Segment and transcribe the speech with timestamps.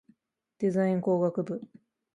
[0.57, 1.61] デザイン工学部